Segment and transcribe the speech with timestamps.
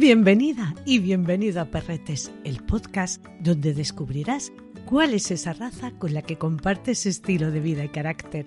[0.00, 4.50] Bienvenida y bienvenido a Perretes, el podcast donde descubrirás
[4.86, 8.46] cuál es esa raza con la que compartes estilo de vida y carácter.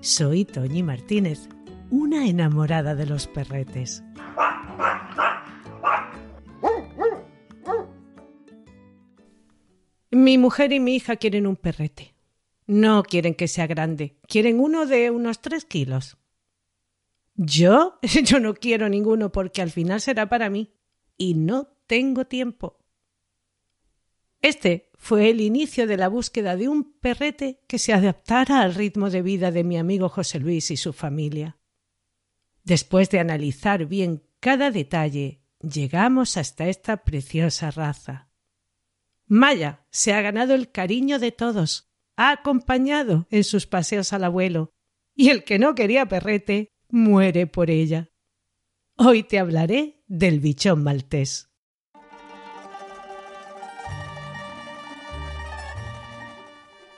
[0.00, 1.48] Soy Toñi Martínez,
[1.88, 4.04] una enamorada de los perretes.
[10.10, 12.14] Mi mujer y mi hija quieren un perrete.
[12.66, 16.18] No quieren que sea grande, quieren uno de unos tres kilos.
[17.34, 20.70] Yo, yo no quiero ninguno porque al final será para mí
[21.22, 22.80] y no tengo tiempo.
[24.40, 29.08] Este fue el inicio de la búsqueda de un perrete que se adaptara al ritmo
[29.08, 31.58] de vida de mi amigo José Luis y su familia.
[32.64, 38.28] Después de analizar bien cada detalle, llegamos hasta esta preciosa raza.
[39.26, 44.72] Maya se ha ganado el cariño de todos, ha acompañado en sus paseos al abuelo,
[45.14, 48.11] y el que no quería perrete muere por ella.
[48.96, 51.48] Hoy te hablaré del bichón maltés.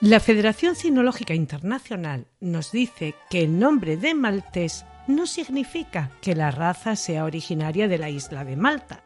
[0.01, 6.51] La Federación Cinológica Internacional nos dice que el nombre de maltés no significa que la
[6.51, 9.05] raza sea originaria de la isla de Malta,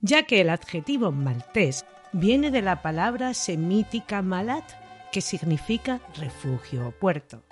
[0.00, 4.64] ya que el adjetivo maltés viene de la palabra semítica malat,
[5.12, 7.44] que significa refugio o puerto.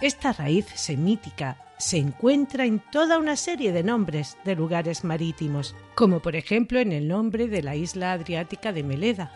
[0.00, 6.20] Esta raíz semítica se encuentra en toda una serie de nombres de lugares marítimos, como
[6.20, 9.32] por ejemplo en el nombre de la isla adriática de Meleda,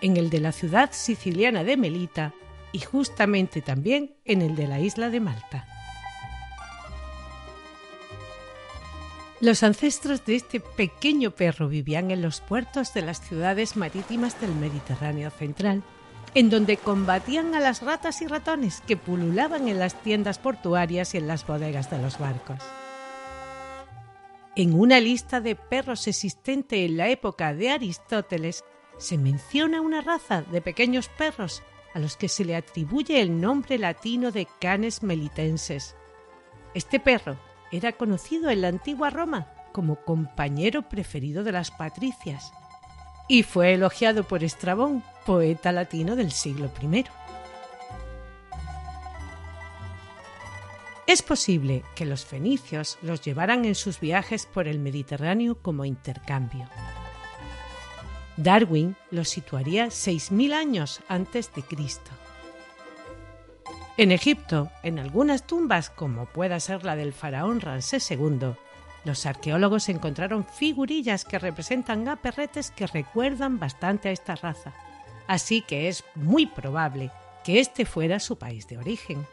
[0.00, 2.32] en el de la ciudad siciliana de Melita
[2.70, 5.66] y justamente también en el de la isla de Malta.
[9.40, 14.54] Los ancestros de este pequeño perro vivían en los puertos de las ciudades marítimas del
[14.54, 15.82] Mediterráneo central
[16.34, 21.18] en donde combatían a las ratas y ratones que pululaban en las tiendas portuarias y
[21.18, 22.58] en las bodegas de los barcos.
[24.54, 28.64] En una lista de perros existente en la época de Aristóteles
[28.98, 31.62] se menciona una raza de pequeños perros
[31.94, 35.96] a los que se le atribuye el nombre latino de canes melitenses.
[36.74, 37.38] Este perro
[37.70, 42.52] era conocido en la antigua Roma como compañero preferido de las patricias
[43.28, 47.04] y fue elogiado por Estrabón, poeta latino del siglo I.
[51.06, 56.66] Es posible que los fenicios los llevaran en sus viajes por el Mediterráneo como intercambio.
[58.36, 62.10] Darwin los situaría 6.000 años antes de Cristo.
[63.98, 68.54] En Egipto, en algunas tumbas, como pueda ser la del faraón Ramsés II,
[69.04, 74.72] los arqueólogos encontraron figurillas que representan a perretes que recuerdan bastante a esta raza,
[75.26, 77.10] así que es muy probable
[77.44, 79.26] que este fuera su país de origen.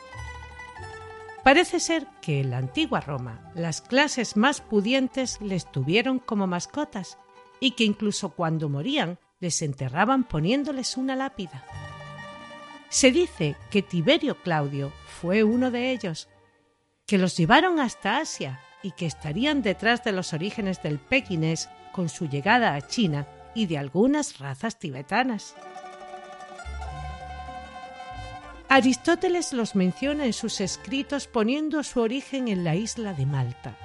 [1.44, 7.18] Parece ser que en la antigua Roma las clases más pudientes les tuvieron como mascotas
[7.60, 11.64] y que incluso cuando morían les enterraban poniéndoles una lápida.
[12.90, 16.28] Se dice que Tiberio Claudio fue uno de ellos,
[17.06, 22.10] que los llevaron hasta Asia y que estarían detrás de los orígenes del pequinés con
[22.10, 25.56] su llegada a China y de algunas razas tibetanas.
[28.68, 33.76] Aristóteles los menciona en sus escritos poniendo su origen en la isla de Malta.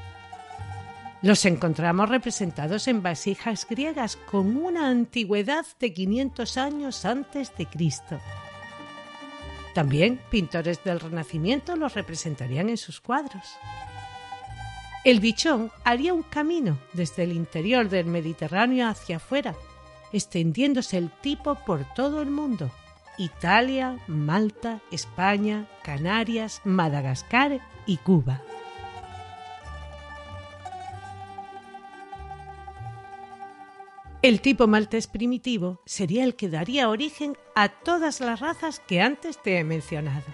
[1.23, 8.21] Los encontramos representados en vasijas griegas con una antigüedad de 500 años antes de Cristo.
[9.73, 13.57] También pintores del Renacimiento los representarían en sus cuadros.
[15.05, 19.55] El bichón haría un camino desde el interior del Mediterráneo hacia afuera,
[20.15, 22.71] extendiéndose el tipo por todo el mundo.
[23.19, 28.41] Italia, Malta, España, Canarias, Madagascar y Cuba.
[34.23, 39.37] El tipo maltés primitivo sería el que daría origen a todas las razas que antes
[39.43, 40.25] te he mencionado.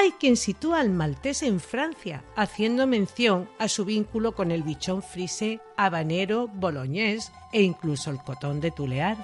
[0.00, 5.02] Hay quien sitúa al maltés en Francia, haciendo mención a su vínculo con el bichón
[5.02, 9.16] frisé, habanero, boloñés e incluso el cotón de Tulear.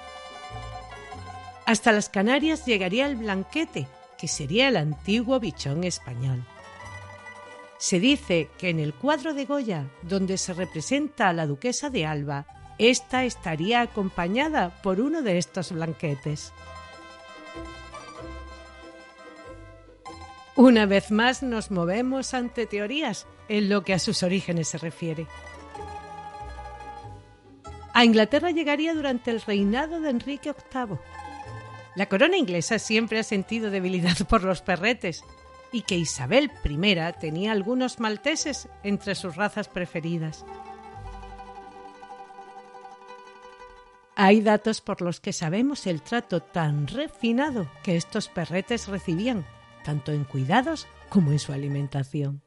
[1.65, 3.87] Hasta las Canarias llegaría el blanquete,
[4.17, 6.43] que sería el antiguo bichón español.
[7.77, 12.05] Se dice que en el cuadro de Goya, donde se representa a la duquesa de
[12.05, 12.47] Alba,
[12.79, 16.51] esta estaría acompañada por uno de estos blanquetes.
[20.55, 25.27] Una vez más nos movemos ante teorías en lo que a sus orígenes se refiere.
[27.93, 30.97] A Inglaterra llegaría durante el reinado de Enrique VIII.
[31.95, 35.23] La corona inglesa siempre ha sentido debilidad por los perretes,
[35.71, 40.45] y que Isabel I tenía algunos malteses entre sus razas preferidas.
[44.15, 49.45] Hay datos por los que sabemos el trato tan refinado que estos perretes recibían,
[49.85, 52.41] tanto en cuidados como en su alimentación.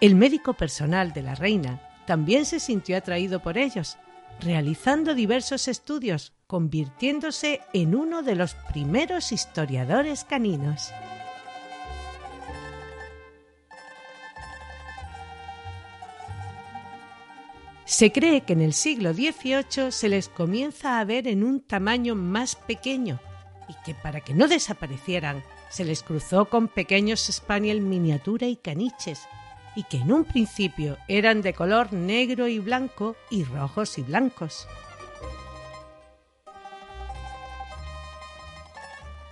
[0.00, 3.96] El médico personal de la reina también se sintió atraído por ellos,
[4.40, 10.92] realizando diversos estudios, convirtiéndose en uno de los primeros historiadores caninos.
[17.86, 22.16] Se cree que en el siglo XVIII se les comienza a ver en un tamaño
[22.16, 23.20] más pequeño
[23.68, 29.26] y que para que no desaparecieran se les cruzó con pequeños spaniel miniatura y caniches
[29.74, 34.68] y que en un principio eran de color negro y blanco y rojos y blancos.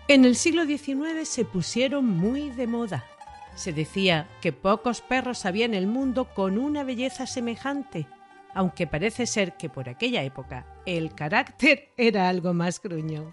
[0.08, 3.06] En el siglo XIX se pusieron muy de moda.
[3.54, 8.08] Se decía que pocos perros había en el mundo con una belleza semejante
[8.54, 13.32] aunque parece ser que por aquella época el carácter era algo más gruñón.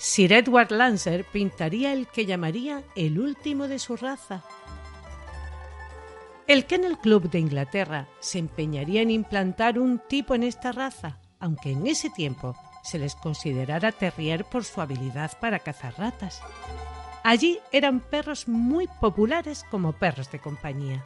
[0.00, 4.44] Sir Edward Lancer pintaría el que llamaría el último de su raza.
[6.46, 11.72] El Kennel Club de Inglaterra se empeñaría en implantar un tipo en esta raza, aunque
[11.72, 12.54] en ese tiempo
[12.84, 16.40] se les considerara terrier por su habilidad para cazar ratas.
[17.24, 21.04] Allí eran perros muy populares como perros de compañía.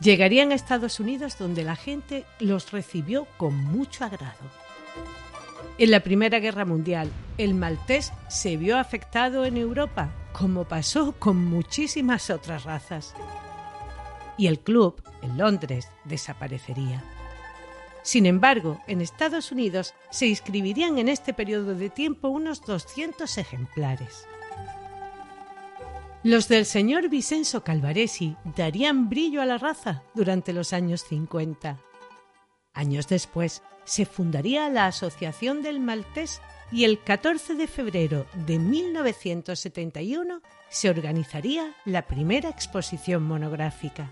[0.00, 4.50] Llegarían a Estados Unidos donde la gente los recibió con mucho agrado.
[5.78, 11.44] En la Primera Guerra Mundial, el maltés se vio afectado en Europa, como pasó con
[11.44, 13.14] muchísimas otras razas.
[14.38, 17.02] Y el club, en Londres, desaparecería.
[18.02, 24.26] Sin embargo, en Estados Unidos se inscribirían en este periodo de tiempo unos 200 ejemplares.
[26.26, 31.78] Los del señor Vicenzo Calvaresi darían brillo a la raza durante los años 50.
[32.74, 36.40] Años después, se fundaría la Asociación del Maltés
[36.72, 44.10] y el 14 de febrero de 1971 se organizaría la primera exposición monográfica.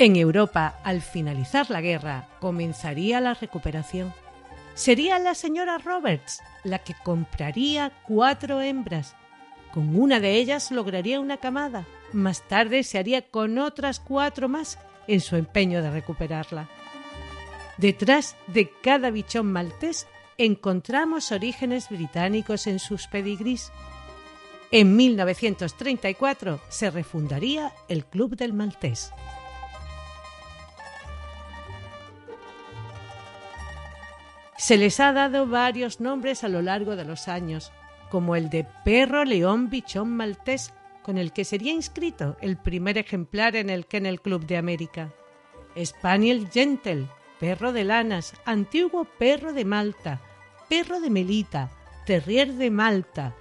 [0.00, 4.12] En Europa, al finalizar la guerra, comenzaría la recuperación
[4.76, 9.14] sería la señora Roberts la que compraría cuatro hembras.
[9.72, 11.86] Con una de ellas lograría una camada.
[12.12, 16.68] Más tarde se haría con otras cuatro más en su empeño de recuperarla.
[17.78, 20.06] Detrás de cada bichón maltés
[20.38, 23.70] encontramos orígenes británicos en sus pedigrís.
[24.70, 29.12] En 1934 se refundaría el Club del Maltés.
[34.66, 37.70] Se les ha dado varios nombres a lo largo de los años,
[38.10, 40.74] como el de perro león bichón maltés,
[41.04, 45.12] con el que sería inscrito el primer ejemplar en el Kennel Club de América.
[45.78, 47.06] Spaniel Gentle,
[47.38, 50.20] perro de lanas, antiguo perro de Malta,
[50.68, 51.70] perro de Melita,
[52.04, 53.36] terrier de Malta,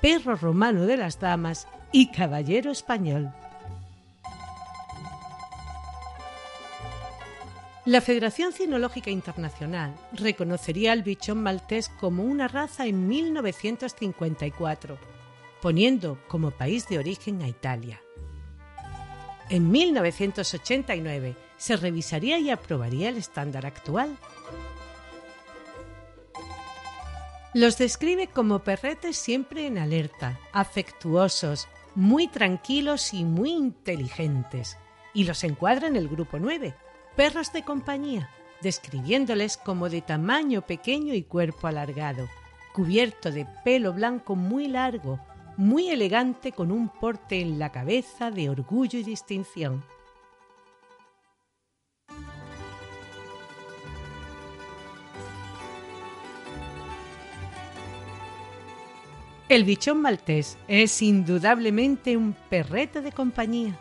[0.00, 3.32] perro romano de las damas y caballero español.
[7.86, 14.96] La Federación Cinológica Internacional reconocería al bichón maltés como una raza en 1954,
[15.60, 18.00] poniendo como país de origen a Italia.
[19.50, 24.16] En 1989 se revisaría y aprobaría el estándar actual.
[27.52, 34.78] Los describe como perretes siempre en alerta, afectuosos, muy tranquilos y muy inteligentes,
[35.12, 36.74] y los encuadra en el grupo 9,
[37.16, 38.28] perros de compañía,
[38.60, 42.28] describiéndoles como de tamaño pequeño y cuerpo alargado,
[42.72, 45.20] cubierto de pelo blanco muy largo,
[45.56, 49.84] muy elegante con un porte en la cabeza de orgullo y distinción.
[59.48, 63.78] El bichón maltés es indudablemente un perrete de compañía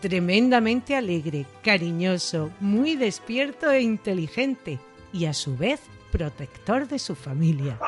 [0.00, 4.78] tremendamente alegre, cariñoso, muy despierto e inteligente
[5.12, 5.80] y a su vez
[6.10, 7.78] protector de su familia.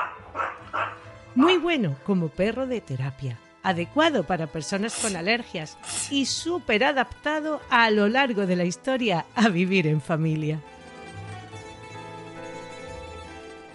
[1.35, 5.79] Muy bueno como perro de terapia, adecuado para personas con alergias
[6.11, 10.61] y súper adaptado a lo largo de la historia a vivir en familia.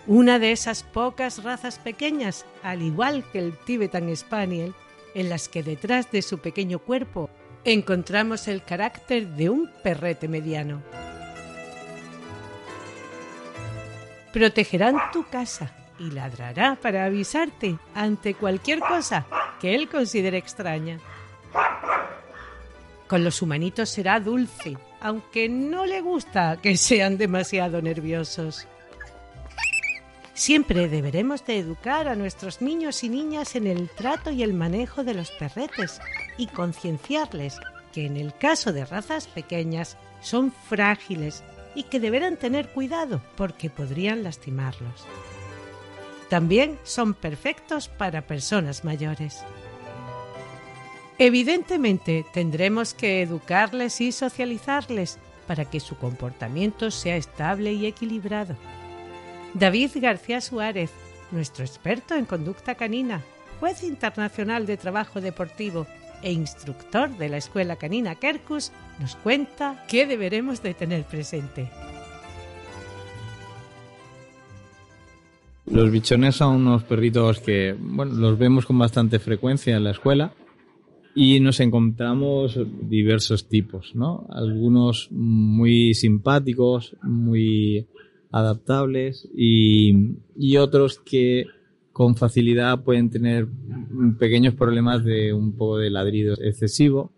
[0.06, 4.74] Una de esas pocas razas pequeñas, al igual que el Tibetan Spaniel,
[5.16, 7.30] en las que detrás de su pequeño cuerpo
[7.64, 10.82] encontramos el carácter de un perrete mediano.
[14.34, 19.26] Protegerán tu casa y ladrará para avisarte ante cualquier cosa
[19.60, 21.00] que él considere extraña.
[23.08, 28.68] Con los humanitos será dulce, aunque no le gusta que sean demasiado nerviosos.
[30.38, 35.04] Siempre deberemos de educar a nuestros niños y niñas en el trato y el manejo
[35.04, 36.00] de los perretes
[36.38, 37.60] y concienciarles
[37.92, 43.72] que en el caso de razas pequeñas son frágiles y que deberán tener cuidado porque
[43.72, 45.08] podrían lastimarlos.
[46.30, 49.44] También son perfectos para personas mayores.
[51.18, 55.18] Evidentemente tendremos que educarles y socializarles
[55.48, 58.56] para que su comportamiento sea estable y equilibrado.
[59.60, 60.92] David García Suárez,
[61.32, 63.24] nuestro experto en conducta canina,
[63.60, 65.88] juez internacional de trabajo deportivo
[66.22, 71.70] e instructor de la Escuela Canina Kerkus, nos cuenta qué deberemos de tener presente.
[75.66, 80.34] Los bichones son unos perritos que, bueno, los vemos con bastante frecuencia en la escuela
[81.16, 84.28] y nos encontramos diversos tipos, ¿no?
[84.30, 87.88] Algunos muy simpáticos, muy
[88.32, 91.46] adaptables y, otros que
[91.94, 93.48] con facilidad pueden tener
[94.20, 97.12] pequeños problemas de un poco de ladrido excesivo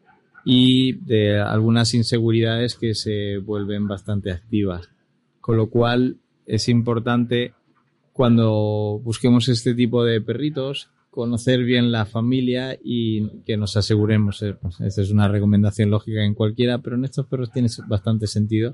[0.46, 4.90] y de algunas inseguridades que se vuelven bastante activas.
[5.42, 7.54] Con lo cual es importante
[8.14, 14.56] cuando busquemos este tipo de perritos conocer bien la familia y que nos aseguremos, eh,
[14.62, 18.74] pues, esta es una recomendación lógica en cualquiera, pero en estos perros tiene bastante sentido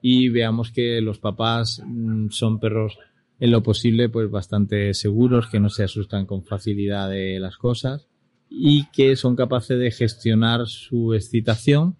[0.00, 2.98] y veamos que los papás mm, son perros
[3.38, 8.06] en lo posible pues bastante seguros, que no se asustan con facilidad de las cosas
[8.48, 11.96] y que son capaces de gestionar su excitación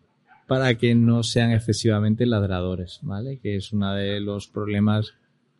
[0.46, 3.38] para que no sean excesivamente ladradores, ¿vale?
[3.38, 5.14] Que es uno de los problemas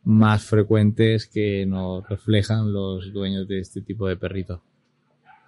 [0.05, 4.61] más frecuentes que nos reflejan los dueños de este tipo de perritos.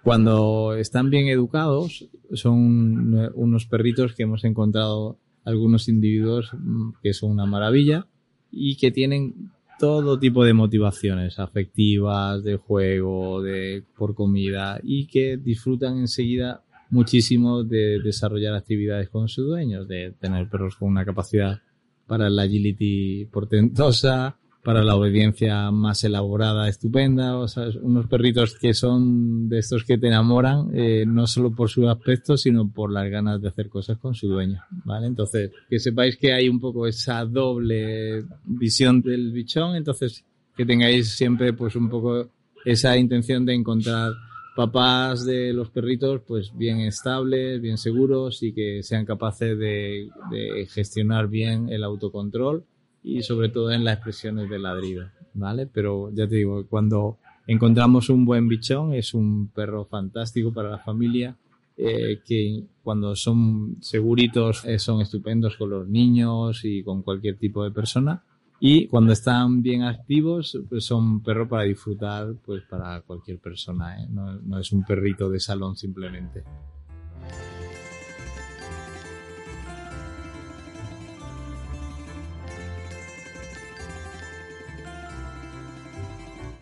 [0.03, 5.17] Cuando están bien educados, son unos perritos que hemos encontrado
[5.49, 8.07] algunos individuos mm, que son una maravilla
[8.51, 15.37] y que tienen todo tipo de motivaciones afectivas, de juego, de por comida y que
[15.37, 21.61] disfrutan enseguida muchísimo de desarrollar actividades con sus dueños, de tener perros con una capacidad
[22.07, 28.73] para la agility portentosa, para la obediencia más elaborada, estupenda, o sea, unos perritos que
[28.73, 33.09] son de estos que te enamoran, eh, no solo por su aspecto, sino por las
[33.09, 35.07] ganas de hacer cosas con su dueño, ¿vale?
[35.07, 40.25] Entonces, que sepáis que hay un poco esa doble visión del bichón, entonces
[40.55, 42.29] que tengáis siempre pues un poco
[42.65, 44.11] esa intención de encontrar
[44.57, 50.67] papás de los perritos pues bien estables, bien seguros y que sean capaces de, de
[50.69, 52.65] gestionar bien el autocontrol
[53.03, 55.67] y sobre todo en las expresiones de ladrido, ¿vale?
[55.67, 60.79] Pero ya te digo, cuando encontramos un buen bichón es un perro fantástico para la
[60.79, 61.35] familia,
[61.77, 67.63] eh, que cuando son seguritos eh, son estupendos con los niños y con cualquier tipo
[67.63, 68.21] de persona.
[68.59, 74.07] Y cuando están bien activos, pues son perros para disfrutar, pues para cualquier persona, ¿eh?
[74.09, 76.43] no, no es un perrito de salón simplemente.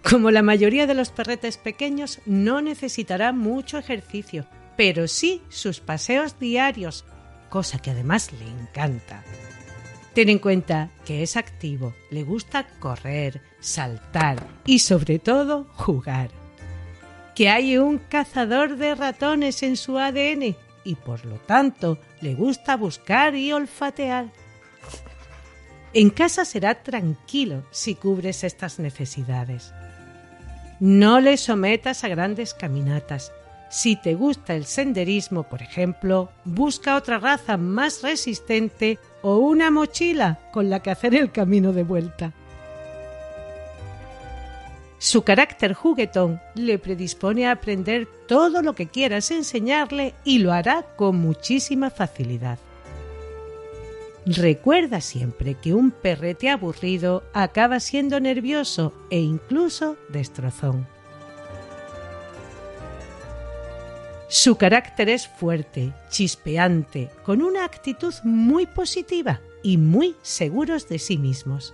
[0.09, 4.45] Como la mayoría de los perretes pequeños, no necesitará mucho ejercicio,
[4.77, 7.03] pero sí sus paseos diarios,
[7.49, 9.25] cosa que además le encanta.
[10.13, 16.29] Ten en cuenta que es activo, le gusta correr, saltar y sobre todo jugar.
[17.35, 22.77] Que hay un cazador de ratones en su ADN y por lo tanto le gusta
[22.77, 24.31] buscar y olfatear.
[25.93, 29.73] En casa será tranquilo si cubres estas necesidades.
[30.79, 33.31] No le sometas a grandes caminatas.
[33.69, 40.39] Si te gusta el senderismo, por ejemplo, busca otra raza más resistente o una mochila
[40.53, 42.31] con la que hacer el camino de vuelta.
[44.99, 50.83] Su carácter juguetón le predispone a aprender todo lo que quieras enseñarle y lo hará
[50.95, 52.57] con muchísima facilidad.
[54.29, 60.85] Recuerda siempre que un perrete aburrido acaba siendo nervioso e incluso destrozón.
[64.27, 71.17] Su carácter es fuerte, chispeante, con una actitud muy positiva y muy seguros de sí
[71.17, 71.73] mismos.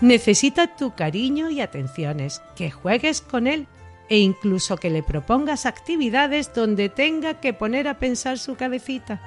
[0.00, 3.66] Necesita tu cariño y atenciones, que juegues con él
[4.08, 9.20] e incluso que le propongas actividades donde tenga que poner a pensar su cabecita.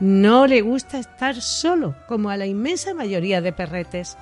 [0.00, 4.16] No le gusta estar solo, como a la inmensa mayoría de perretes.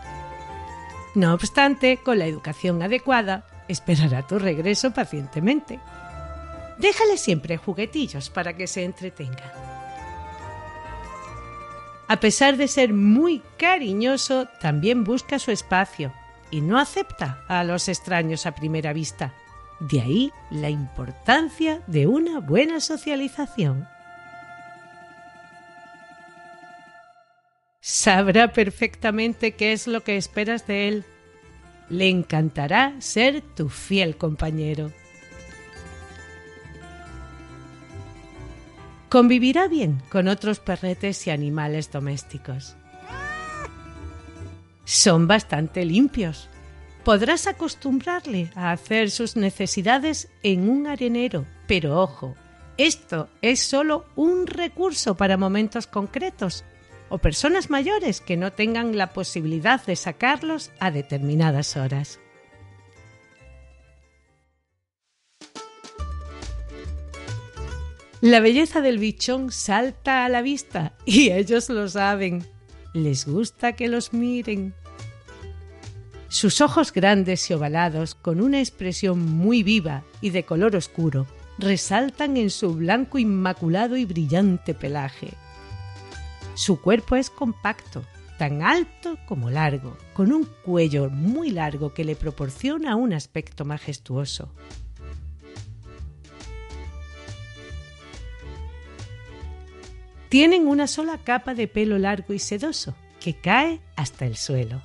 [1.14, 5.78] No obstante, con la educación adecuada, esperará tu regreso pacientemente.
[6.78, 9.52] Déjale siempre juguetillos para que se entretenga.
[12.08, 16.12] A pesar de ser muy cariñoso, también busca su espacio
[16.50, 19.34] y no acepta a los extraños a primera vista.
[19.80, 23.86] De ahí la importancia de una buena socialización.
[27.80, 31.04] Sabrá perfectamente qué es lo que esperas de él.
[31.88, 34.92] Le encantará ser tu fiel compañero.
[39.08, 42.76] Convivirá bien con otros perretes y animales domésticos.
[44.88, 46.48] Son bastante limpios.
[47.04, 52.34] Podrás acostumbrarle a hacer sus necesidades en un arenero, pero ojo,
[52.78, 56.64] esto es solo un recurso para momentos concretos
[57.10, 62.18] o personas mayores que no tengan la posibilidad de sacarlos a determinadas horas.
[68.22, 72.57] La belleza del bichón salta a la vista y ellos lo saben.
[72.98, 74.74] Les gusta que los miren.
[76.28, 81.28] Sus ojos grandes y ovalados, con una expresión muy viva y de color oscuro,
[81.58, 85.28] resaltan en su blanco inmaculado y brillante pelaje.
[86.54, 88.02] Su cuerpo es compacto,
[88.36, 94.52] tan alto como largo, con un cuello muy largo que le proporciona un aspecto majestuoso.
[100.28, 104.82] Tienen una sola capa de pelo largo y sedoso que cae hasta el suelo.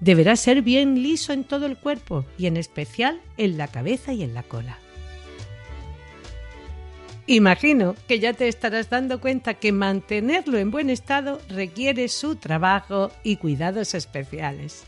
[0.00, 4.22] Deberá ser bien liso en todo el cuerpo y en especial en la cabeza y
[4.22, 4.78] en la cola.
[7.26, 13.12] Imagino que ya te estarás dando cuenta que mantenerlo en buen estado requiere su trabajo
[13.22, 14.84] y cuidados especiales.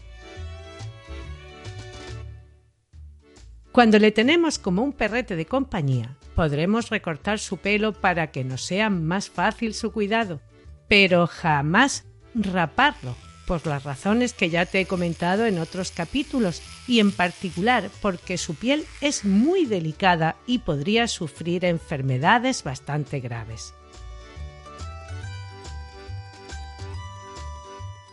[3.70, 8.62] Cuando le tenemos como un perrete de compañía, podremos recortar su pelo para que nos
[8.62, 10.40] sea más fácil su cuidado,
[10.88, 13.16] pero jamás raparlo,
[13.47, 18.38] por las razones que ya te he comentado en otros capítulos, y en particular porque
[18.38, 23.75] su piel es muy delicada y podría sufrir enfermedades bastante graves.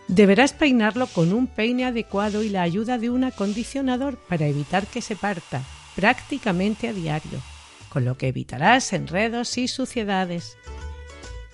[0.08, 5.02] Deberás peinarlo con un peine adecuado y la ayuda de un acondicionador para evitar que
[5.02, 5.64] se parta,
[5.96, 7.40] prácticamente a diario,
[7.92, 10.58] con lo que evitarás enredos y suciedades.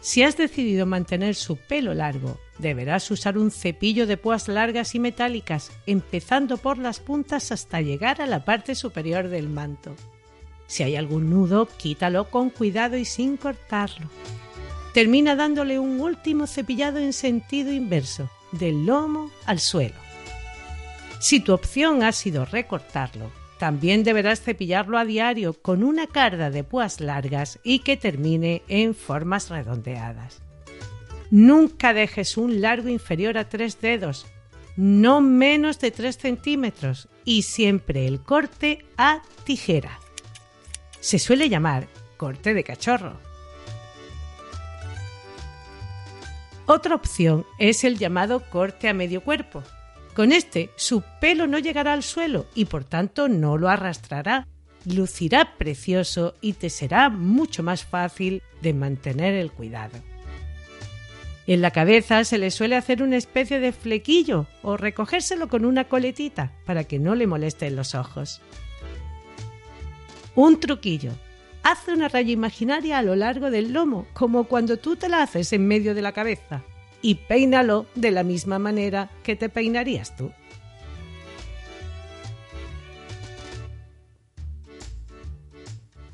[0.01, 4.99] Si has decidido mantener su pelo largo, deberás usar un cepillo de púas largas y
[4.99, 9.95] metálicas, empezando por las puntas hasta llegar a la parte superior del manto.
[10.67, 14.07] Si hay algún nudo, quítalo con cuidado y sin cortarlo.
[14.93, 19.95] Termina dándole un último cepillado en sentido inverso, del lomo al suelo.
[21.19, 26.63] Si tu opción ha sido recortarlo, también deberás cepillarlo a diario con una carda de
[26.63, 30.41] púas largas y que termine en formas redondeadas.
[31.31, 34.25] Nunca dejes un largo inferior a tres dedos,
[34.77, 39.99] no menos de 3 centímetros y siempre el corte a tijera.
[40.99, 43.19] Se suele llamar corte de cachorro.
[46.67, 49.63] Otra opción es el llamado corte a medio cuerpo.
[50.17, 54.47] Con este, su pelo no llegará al suelo y por tanto no lo arrastrará.
[54.83, 59.99] Lucirá precioso y te será mucho más fácil de mantener el cuidado.
[61.45, 65.83] En la cabeza se le suele hacer una especie de flequillo o recogérselo con una
[65.83, 68.41] coletita para que no le molesten los ojos.
[70.33, 71.11] Un truquillo
[71.61, 75.53] Haz una raya imaginaria a lo largo del lomo, como cuando tú te la haces
[75.53, 76.63] en medio de la cabeza,
[77.01, 80.31] y peínalo de la misma manera que te peinarías tú.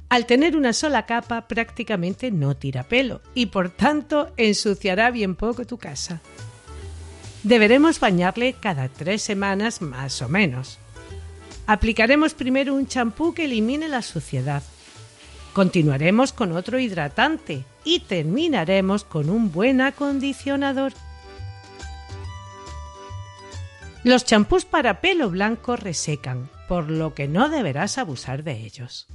[0.10, 5.66] Al tener una sola capa prácticamente no tira pelo y por tanto ensuciará bien poco
[5.66, 6.22] tu casa.
[7.42, 10.78] Deberemos bañarle cada tres semanas más o menos.
[11.66, 14.62] Aplicaremos primero un champú que elimine la suciedad
[15.54, 20.94] Continuaremos con otro hidratante y terminaremos con un buen acondicionador.
[24.04, 29.08] Los champús para pelo blanco resecan, por lo que no deberás abusar de ellos.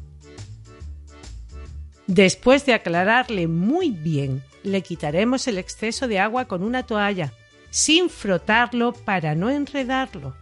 [2.07, 7.35] Después de aclararle muy bien, le quitaremos el exceso de agua con una toalla,
[7.69, 10.35] sin frotarlo para no enredarlo.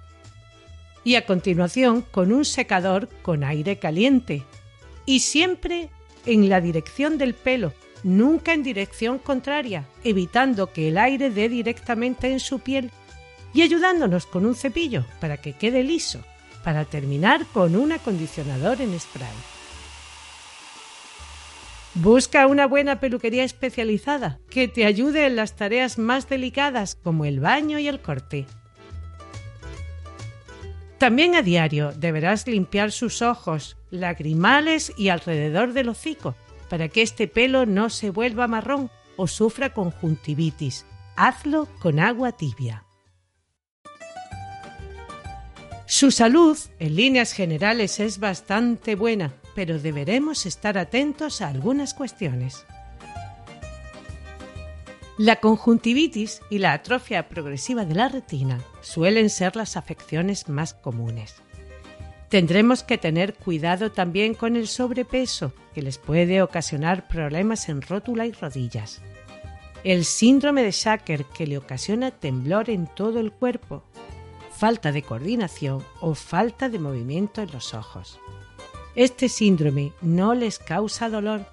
[1.03, 4.45] Y a continuación con un secador con aire caliente,
[5.07, 5.91] y siempre
[6.25, 12.31] en la dirección del pelo nunca en dirección contraria, evitando que el aire dé directamente
[12.31, 12.91] en su piel
[13.53, 16.23] y ayudándonos con un cepillo para que quede liso,
[16.63, 19.29] para terminar con un acondicionador en spray.
[21.95, 27.41] Busca una buena peluquería especializada que te ayude en las tareas más delicadas como el
[27.41, 28.47] baño y el corte.
[30.99, 36.35] También a diario deberás limpiar sus ojos, lagrimales y alrededor del hocico
[36.69, 40.85] para que este pelo no se vuelva marrón o sufra conjuntivitis.
[41.17, 42.85] Hazlo con agua tibia.
[45.87, 52.67] Su salud, en líneas generales, es bastante buena, pero deberemos estar atentos a algunas cuestiones.
[55.17, 61.37] La conjuntivitis y la atrofia progresiva de la retina suelen ser las afecciones más comunes.
[62.29, 68.27] Tendremos que tener cuidado también con el sobrepeso, que les puede ocasionar problemas en rótula
[68.27, 69.01] y rodillas.
[69.85, 73.85] El síndrome de Shaker, que le ocasiona temblor en todo el cuerpo,
[74.51, 78.19] falta de coordinación o falta de movimiento en los ojos.
[78.97, 81.47] Este síndrome no les causa dolor,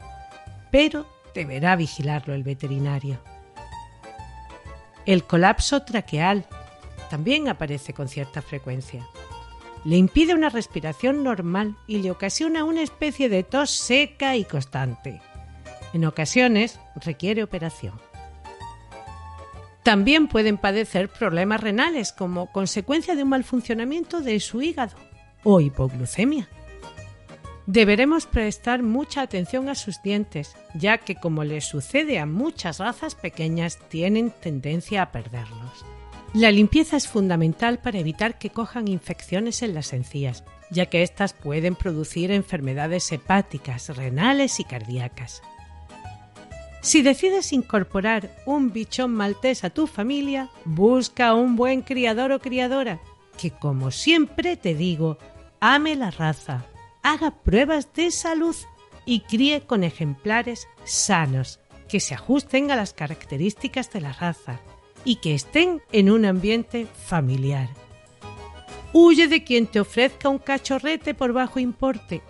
[0.72, 1.06] pero
[1.36, 3.20] deberá vigilarlo el veterinario.
[5.06, 6.46] El colapso traqueal
[7.10, 9.06] también aparece con cierta frecuencia.
[9.86, 15.22] Le impide una respiración normal y le ocasiona una especie de tos seca y constante.
[15.94, 17.94] En ocasiones requiere operación.
[19.84, 24.96] También pueden padecer problemas renales como consecuencia de un mal funcionamiento de su hígado
[25.44, 26.48] o hipoglucemia.
[27.66, 33.16] Deberemos prestar mucha atención a sus dientes, ya que como les sucede a muchas razas
[33.16, 35.86] pequeñas, tienen tendencia a perderlos.
[36.34, 41.34] La limpieza es fundamental para evitar que cojan infecciones en las encías, ya que éstas
[41.34, 45.44] pueden producir enfermedades hepáticas, renales y cardíacas.
[46.82, 53.00] Si decides incorporar un bichón maltés a tu familia, busca un buen criador o criadora
[53.38, 55.20] que, como siempre te digo,
[55.60, 56.66] ame la raza,
[57.04, 58.56] haga pruebas de salud
[59.06, 64.60] y críe con ejemplares sanos que se ajusten a las características de la raza
[65.06, 67.70] y que estén en un ambiente familiar.
[68.94, 72.22] Huye de quien te ofrezca un cachorrete por bajo importe.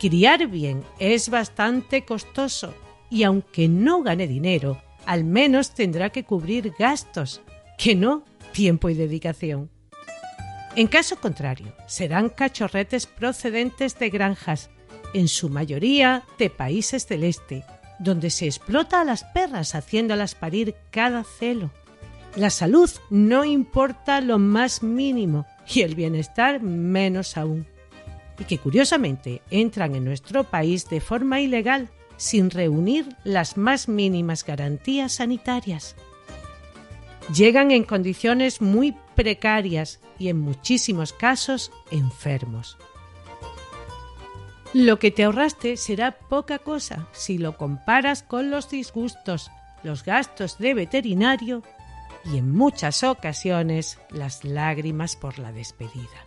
[0.00, 2.74] Criar bien es bastante costoso
[3.10, 7.42] y aunque no gane dinero, al menos tendrá que cubrir gastos,
[7.78, 9.70] que no tiempo y dedicación.
[10.76, 14.70] En caso contrario, serán cachorretes procedentes de granjas,
[15.12, 17.64] en su mayoría de países del este,
[18.00, 21.70] donde se explota a las perras haciéndolas parir cada celo.
[22.36, 27.66] La salud no importa lo más mínimo y el bienestar menos aún.
[28.38, 34.44] Y que curiosamente entran en nuestro país de forma ilegal sin reunir las más mínimas
[34.44, 35.94] garantías sanitarias.
[37.32, 42.76] Llegan en condiciones muy precarias y en muchísimos casos enfermos.
[44.72, 49.52] Lo que te ahorraste será poca cosa si lo comparas con los disgustos,
[49.84, 51.62] los gastos de veterinario
[52.24, 56.26] y en muchas ocasiones las lágrimas por la despedida.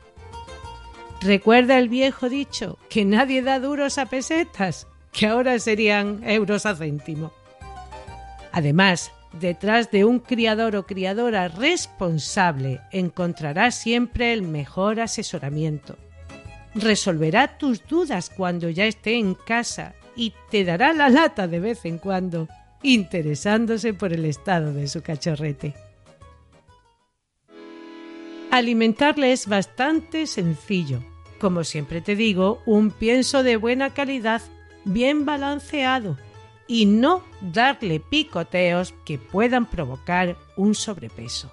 [1.21, 6.75] Recuerda el viejo dicho que nadie da duros a pesetas que ahora serían euros a
[6.75, 7.33] céntimo.
[8.51, 15.97] Además, detrás de un criador o criadora responsable encontrarás siempre el mejor asesoramiento.
[16.75, 21.85] Resolverá tus dudas cuando ya esté en casa y te dará la lata de vez
[21.85, 22.47] en cuando,
[22.83, 25.86] interesándose por el estado de su cachorrete.
[28.51, 31.03] Alimentarle es bastante sencillo.
[31.39, 34.41] Como siempre te digo, un pienso de buena calidad
[34.85, 36.17] bien balanceado
[36.65, 41.51] y no darle picoteos que puedan provocar un sobrepeso.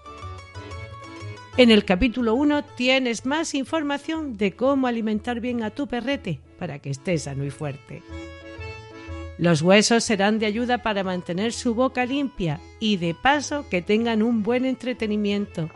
[1.57, 6.79] En el capítulo 1 tienes más información de cómo alimentar bien a tu perrete para
[6.79, 8.03] que esté sano y fuerte.
[9.37, 14.23] Los huesos serán de ayuda para mantener su boca limpia y de paso que tengan
[14.23, 15.71] un buen entretenimiento.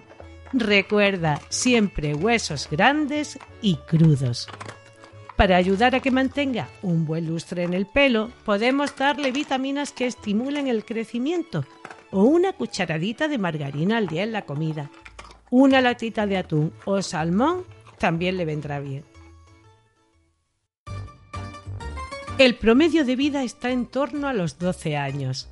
[0.52, 4.48] Recuerda siempre huesos grandes y crudos.
[5.36, 10.06] Para ayudar a que mantenga un buen lustre en el pelo, podemos darle vitaminas que
[10.06, 11.64] estimulen el crecimiento
[12.10, 14.90] o una cucharadita de margarina al día en la comida.
[15.50, 17.64] Una latita de atún o salmón
[17.98, 19.04] también le vendrá bien.
[22.38, 25.48] El promedio de vida está en torno a los 12 años.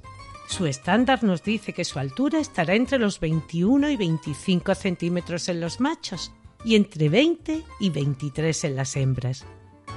[0.48, 5.60] Su estándar nos dice que su altura estará entre los 21 y 25 centímetros en
[5.60, 6.32] los machos
[6.64, 9.44] y entre 20 y 23 en las hembras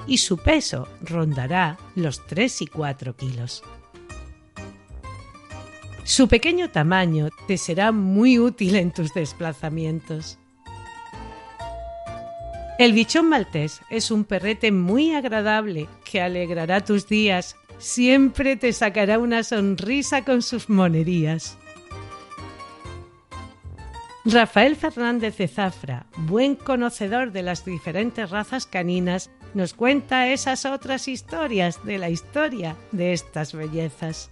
[0.07, 3.63] y su peso rondará los 3 y 4 kilos.
[6.03, 10.39] Su pequeño tamaño te será muy útil en tus desplazamientos.
[12.79, 17.55] El bichón maltés es un perrete muy agradable que alegrará tus días.
[17.79, 21.57] Siempre te sacará una sonrisa con sus monerías.
[24.25, 31.07] Rafael Fernández de Zafra, buen conocedor de las diferentes razas caninas, nos cuenta esas otras
[31.07, 34.29] historias de la historia de estas bellezas.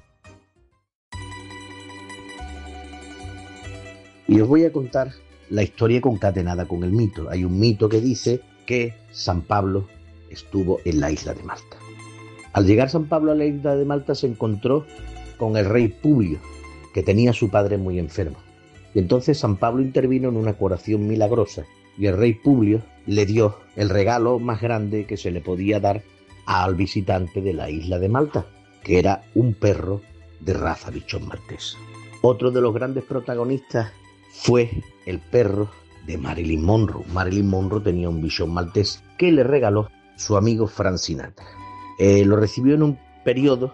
[4.28, 5.14] Y os voy a contar
[5.50, 7.30] la historia concatenada con el mito.
[7.30, 9.88] Hay un mito que dice que San Pablo
[10.30, 11.78] estuvo en la isla de Malta.
[12.54, 14.86] Al llegar San Pablo a la isla de Malta se encontró
[15.38, 16.40] con el rey Publio,
[16.94, 18.38] que tenía a su padre muy enfermo.
[18.94, 21.66] Y entonces San Pablo intervino en una curación milagrosa
[21.98, 26.04] y el rey Publio le dio el regalo más grande que se le podía dar
[26.46, 28.46] al visitante de la isla de Malta,
[28.84, 30.02] que era un perro
[30.40, 31.78] de raza bichón maltés.
[32.22, 33.92] Otro de los grandes protagonistas
[34.32, 34.70] fue
[35.06, 35.70] el perro
[36.06, 37.04] de Marilyn Monroe.
[37.14, 41.00] Marilyn Monroe tenía un bichón maltés que le regaló su amigo Frank.
[41.98, 43.74] Eh, lo recibió en un periodo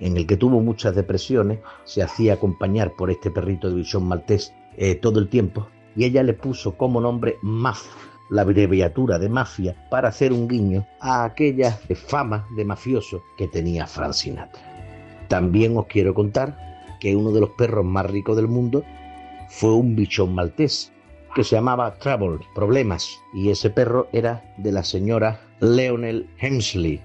[0.00, 4.52] en el que tuvo muchas depresiones, se hacía acompañar por este perrito de bichón maltés
[4.76, 7.86] eh, todo el tiempo y ella le puso como nombre Maf,
[8.30, 13.86] la abreviatura de mafia, para hacer un guiño a aquella fama de mafioso que tenía
[13.86, 14.14] Frank.
[15.28, 16.56] También os quiero contar
[17.00, 18.84] que uno de los perros más ricos del mundo
[19.50, 20.92] fue un bichón maltés
[21.34, 27.00] que se llamaba Trouble, Problemas, y ese perro era de la señora Leonel Hemsley.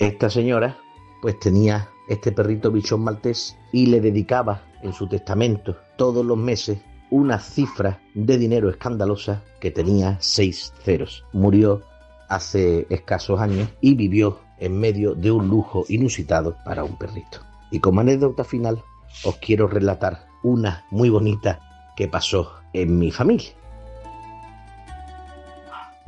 [0.00, 0.78] Esta señora
[1.20, 6.78] pues tenía este perrito bichón maltés y le dedicaba en su testamento todos los meses
[7.10, 11.26] una cifra de dinero escandalosa que tenía seis ceros.
[11.34, 11.82] Murió
[12.30, 17.40] hace escasos años y vivió en medio de un lujo inusitado para un perrito.
[17.70, 18.82] Y como anécdota final
[19.22, 21.60] os quiero relatar una muy bonita
[21.94, 23.50] que pasó en mi familia.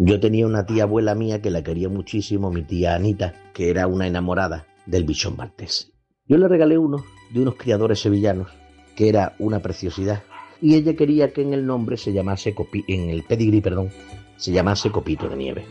[0.04, 3.86] Yo tenía una tía abuela mía que la quería muchísimo, mi tía Anita, que era
[3.86, 5.92] una enamorada del bichón maltés.
[6.26, 8.48] Yo le regalé uno de unos criadores sevillanos,
[8.96, 10.24] que era una preciosidad,
[10.60, 12.52] y ella quería que en el nombre se llamase,
[12.88, 13.90] en el pedigrí, perdón,
[14.38, 15.64] se llamase Copito de Nieve.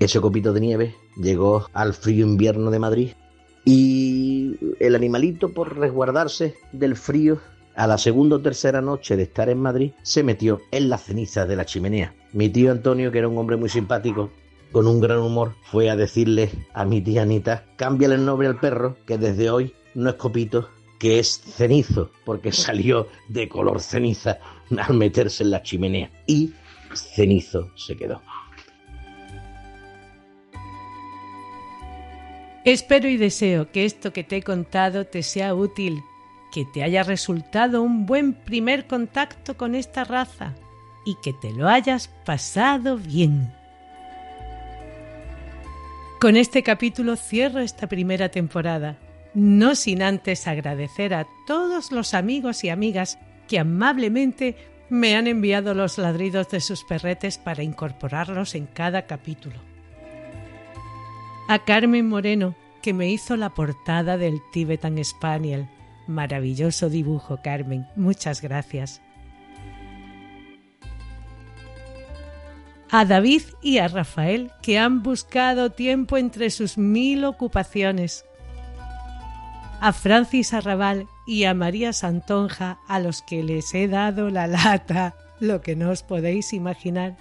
[0.00, 3.10] Ese copito de nieve llegó al frío invierno de Madrid
[3.64, 7.38] y el animalito, por resguardarse del frío,
[7.76, 11.46] a la segunda o tercera noche de estar en Madrid, se metió en las cenizas
[11.46, 12.16] de la chimenea.
[12.32, 14.30] Mi tío Antonio, que era un hombre muy simpático,
[14.70, 18.60] con un gran humor, fue a decirle a mi tía Anita, cámbiale el nombre al
[18.60, 20.68] perro, que desde hoy no es copito,
[21.00, 24.38] que es cenizo, porque salió de color ceniza
[24.78, 26.10] al meterse en la chimenea.
[26.26, 26.52] Y
[26.94, 28.22] cenizo se quedó.
[32.64, 36.02] Espero y deseo que esto que te he contado te sea útil,
[36.52, 40.54] que te haya resultado un buen primer contacto con esta raza
[41.04, 43.52] y que te lo hayas pasado bien.
[46.20, 48.98] Con este capítulo cierro esta primera temporada,
[49.32, 54.56] no sin antes agradecer a todos los amigos y amigas que amablemente
[54.90, 59.70] me han enviado los ladridos de sus perretes para incorporarlos en cada capítulo
[61.50, 65.68] a Carmen Moreno, que me hizo la portada del Tibetan Spaniel.
[66.06, 67.88] Maravilloso dibujo, Carmen.
[67.96, 69.02] Muchas gracias.
[72.90, 78.24] A David y a Rafael, que han buscado tiempo entre sus mil ocupaciones.
[79.80, 85.14] A Francis Arrabal y a María Santonja, a los que les he dado la lata,
[85.38, 87.16] lo que no os podéis imaginar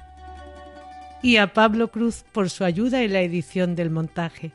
[1.22, 4.52] y a Pablo Cruz por su ayuda en la edición del montaje.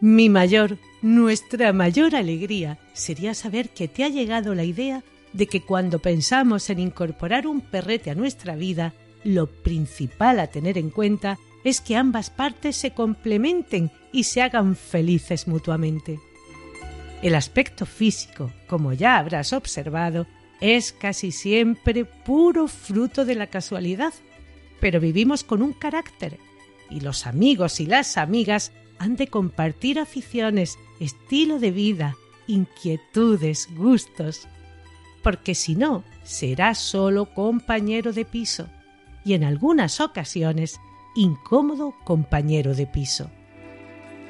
[0.00, 5.02] Mi mayor, nuestra mayor alegría sería saber que te ha llegado la idea
[5.36, 8.94] de que cuando pensamos en incorporar un perrete a nuestra vida,
[9.24, 14.76] lo principal a tener en cuenta es que ambas partes se complementen y se hagan
[14.76, 16.18] felices mutuamente.
[17.22, 20.26] El aspecto físico, como ya habrás observado,
[20.60, 24.14] es casi siempre puro fruto de la casualidad
[24.80, 26.38] pero vivimos con un carácter
[26.90, 34.48] y los amigos y las amigas han de compartir aficiones, estilo de vida, inquietudes, gustos,
[35.26, 38.68] porque si no, será solo compañero de piso
[39.24, 40.78] y en algunas ocasiones
[41.16, 43.28] incómodo compañero de piso.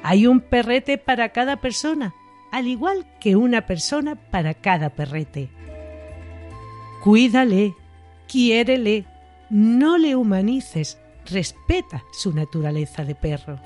[0.01, 2.15] Hay un perrete para cada persona,
[2.51, 5.49] al igual que una persona para cada perrete.
[7.03, 7.75] Cuídale,
[8.27, 9.05] quiérele,
[9.51, 13.59] no le humanices, respeta su naturaleza de perro.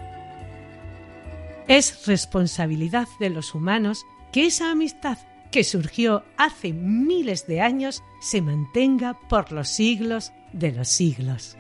[1.70, 5.18] Es responsabilidad de los humanos que esa amistad
[5.52, 11.58] que surgió hace miles de años se mantenga por los siglos de los siglos.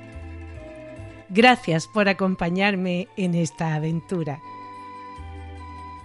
[1.29, 4.39] Gracias por acompañarme en esta aventura.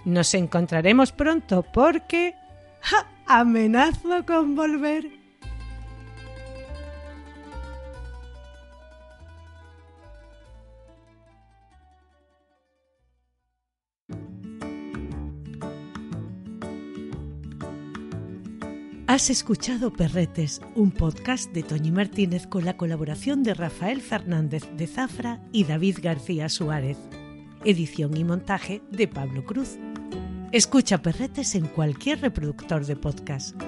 [0.05, 2.35] Nos encontraremos pronto porque
[3.25, 5.16] amenazo con volver.
[19.17, 24.85] Has escuchado Perretes, un podcast de Toñi Martínez con la colaboración de Rafael Fernández de
[24.85, 26.99] Zafra y David García Suárez.
[27.65, 29.79] Edición y montaje de Pablo Cruz.
[30.51, 33.59] Escucha Perretes en cualquier reproductor de podcast.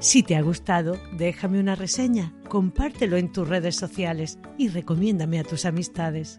[0.00, 5.44] Si te ha gustado, déjame una reseña, compártelo en tus redes sociales y recomiéndame a
[5.44, 6.38] tus amistades.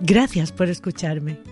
[0.00, 1.49] Gracias por escucharme.